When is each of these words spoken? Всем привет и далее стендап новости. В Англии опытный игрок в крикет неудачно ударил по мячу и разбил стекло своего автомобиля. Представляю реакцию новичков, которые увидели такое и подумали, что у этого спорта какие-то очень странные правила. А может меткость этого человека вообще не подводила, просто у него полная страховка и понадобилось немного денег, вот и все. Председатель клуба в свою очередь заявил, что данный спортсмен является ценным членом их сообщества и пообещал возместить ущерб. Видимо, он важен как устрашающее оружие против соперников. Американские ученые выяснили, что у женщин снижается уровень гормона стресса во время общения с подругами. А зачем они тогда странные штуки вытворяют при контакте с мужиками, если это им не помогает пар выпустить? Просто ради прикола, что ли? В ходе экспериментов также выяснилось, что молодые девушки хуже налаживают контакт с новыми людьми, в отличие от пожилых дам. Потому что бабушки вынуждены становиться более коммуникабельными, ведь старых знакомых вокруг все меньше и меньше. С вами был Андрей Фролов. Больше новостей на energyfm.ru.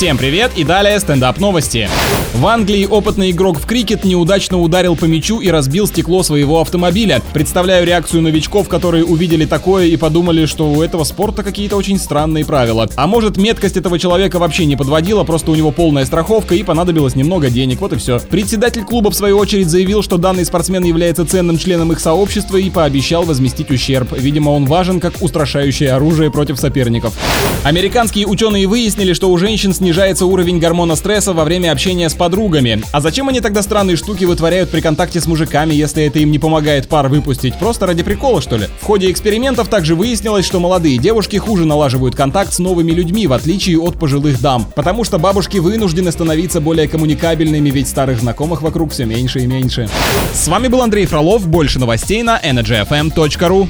Всем 0.00 0.16
привет 0.16 0.52
и 0.56 0.64
далее 0.64 0.98
стендап 0.98 1.38
новости. 1.40 1.86
В 2.32 2.46
Англии 2.46 2.86
опытный 2.86 3.32
игрок 3.32 3.58
в 3.58 3.66
крикет 3.66 4.02
неудачно 4.02 4.58
ударил 4.58 4.96
по 4.96 5.04
мячу 5.04 5.40
и 5.40 5.50
разбил 5.50 5.86
стекло 5.86 6.22
своего 6.22 6.62
автомобиля. 6.62 7.20
Представляю 7.34 7.84
реакцию 7.84 8.22
новичков, 8.22 8.66
которые 8.66 9.04
увидели 9.04 9.44
такое 9.44 9.88
и 9.88 9.98
подумали, 9.98 10.46
что 10.46 10.70
у 10.70 10.80
этого 10.80 11.04
спорта 11.04 11.42
какие-то 11.42 11.76
очень 11.76 11.98
странные 11.98 12.46
правила. 12.46 12.88
А 12.96 13.06
может 13.06 13.36
меткость 13.36 13.76
этого 13.76 13.98
человека 13.98 14.38
вообще 14.38 14.64
не 14.64 14.74
подводила, 14.74 15.22
просто 15.24 15.50
у 15.50 15.54
него 15.54 15.70
полная 15.70 16.06
страховка 16.06 16.54
и 16.54 16.62
понадобилось 16.62 17.14
немного 17.14 17.50
денег, 17.50 17.82
вот 17.82 17.92
и 17.92 17.96
все. 17.96 18.20
Председатель 18.20 18.84
клуба 18.84 19.10
в 19.10 19.14
свою 19.14 19.36
очередь 19.36 19.68
заявил, 19.68 20.02
что 20.02 20.16
данный 20.16 20.46
спортсмен 20.46 20.82
является 20.82 21.26
ценным 21.26 21.58
членом 21.58 21.92
их 21.92 22.00
сообщества 22.00 22.56
и 22.56 22.70
пообещал 22.70 23.24
возместить 23.24 23.70
ущерб. 23.70 24.16
Видимо, 24.16 24.48
он 24.48 24.64
важен 24.64 24.98
как 24.98 25.20
устрашающее 25.20 25.92
оружие 25.92 26.30
против 26.30 26.58
соперников. 26.58 27.12
Американские 27.64 28.26
ученые 28.26 28.66
выяснили, 28.66 29.12
что 29.12 29.30
у 29.30 29.36
женщин 29.36 29.74
снижается 29.90 30.26
уровень 30.26 30.60
гормона 30.60 30.94
стресса 30.94 31.32
во 31.32 31.42
время 31.42 31.72
общения 31.72 32.08
с 32.08 32.14
подругами. 32.14 32.80
А 32.92 33.00
зачем 33.00 33.28
они 33.28 33.40
тогда 33.40 33.60
странные 33.60 33.96
штуки 33.96 34.24
вытворяют 34.24 34.70
при 34.70 34.80
контакте 34.80 35.20
с 35.20 35.26
мужиками, 35.26 35.74
если 35.74 36.04
это 36.04 36.20
им 36.20 36.30
не 36.30 36.38
помогает 36.38 36.86
пар 36.86 37.08
выпустить? 37.08 37.58
Просто 37.58 37.86
ради 37.86 38.04
прикола, 38.04 38.40
что 38.40 38.56
ли? 38.56 38.68
В 38.80 38.84
ходе 38.84 39.10
экспериментов 39.10 39.66
также 39.66 39.96
выяснилось, 39.96 40.46
что 40.46 40.60
молодые 40.60 40.96
девушки 40.96 41.38
хуже 41.38 41.64
налаживают 41.64 42.14
контакт 42.14 42.52
с 42.52 42.60
новыми 42.60 42.92
людьми, 42.92 43.26
в 43.26 43.32
отличие 43.32 43.80
от 43.80 43.98
пожилых 43.98 44.40
дам. 44.40 44.70
Потому 44.76 45.02
что 45.02 45.18
бабушки 45.18 45.58
вынуждены 45.58 46.12
становиться 46.12 46.60
более 46.60 46.86
коммуникабельными, 46.86 47.70
ведь 47.70 47.88
старых 47.88 48.20
знакомых 48.20 48.62
вокруг 48.62 48.92
все 48.92 49.06
меньше 49.06 49.40
и 49.40 49.48
меньше. 49.48 49.88
С 50.32 50.46
вами 50.46 50.68
был 50.68 50.82
Андрей 50.82 51.06
Фролов. 51.06 51.48
Больше 51.48 51.80
новостей 51.80 52.22
на 52.22 52.38
energyfm.ru. 52.40 53.66